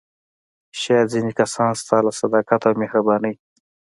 شاید 0.81 1.07
ځینې 1.13 1.31
کسان 1.39 1.71
ستا 1.81 1.97
له 2.05 2.11
صداقت 2.21 2.61
او 2.67 2.73
مهربانۍ. 2.81 3.35